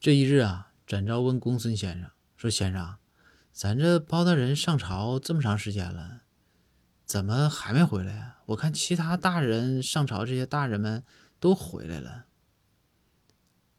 [0.00, 2.96] 这一日啊，展昭问公孙先生说：“先生，
[3.52, 6.22] 咱这包大人上朝这么长时间了，
[7.04, 8.38] 怎么还没回来呀？
[8.46, 11.04] 我看其他大人上朝，这些大人们
[11.38, 12.24] 都回来了。”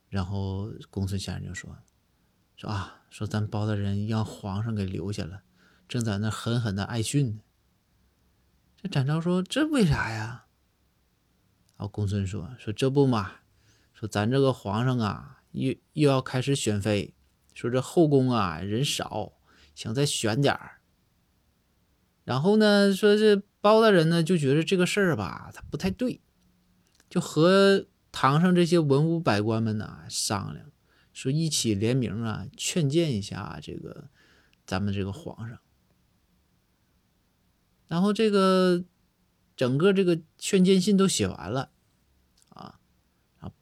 [0.09, 1.75] 然后公孙先生就说
[2.55, 5.41] ：“说啊，说咱包大人让皇上给留下了，
[5.87, 7.41] 正在那狠狠的挨训呢。”
[8.77, 10.45] 这展昭说：“这为啥呀？”
[11.77, 13.37] 然后公孙说：“说这不嘛，
[13.95, 17.13] 说咱这个皇上啊。”又又要开始选妃，
[17.53, 19.33] 说这后宫啊人少，
[19.75, 20.81] 想再选点儿。
[22.23, 26.21] 然后呢，说这包大人呢就觉得这个事儿吧，他不太对，
[27.09, 30.71] 就和堂上这些文武百官们呢商量，
[31.11, 34.09] 说一起联名啊劝谏一下这个
[34.65, 35.59] 咱们这个皇上。
[37.87, 38.85] 然后这个
[39.57, 41.71] 整个这个劝谏信都写完了。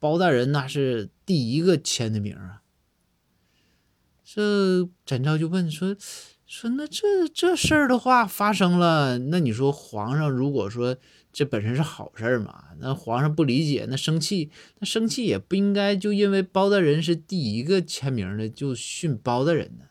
[0.00, 2.62] 包大人那是第一个签的名啊。
[4.24, 5.96] 这展昭就问说
[6.46, 10.96] ：“说那这这事儿的话发生了，那你说皇上如果说
[11.32, 12.66] 这本身是好事儿嘛？
[12.78, 19.86] 那皇上不理解，那生气，那生气也不应该就因为包大人是第一个签名的就训包大人呢？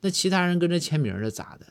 [0.00, 1.66] 那其他人跟着签名的咋的？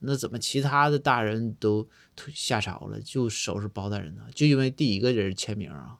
[0.00, 1.88] 那怎么其他的大人都
[2.34, 4.22] 下朝了，就收拾包大人呢？
[4.34, 5.98] 就因为第一个人签名啊？”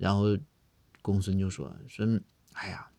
[0.00, 0.38] 然后，
[1.02, 2.06] 公孙就说：“说，
[2.54, 2.90] 哎呀，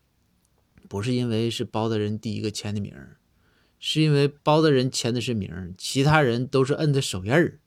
[0.88, 2.94] 不是因为是包大人第一个签的名
[3.80, 7.58] 是因为包大人签的是名其他人都是摁的手印儿。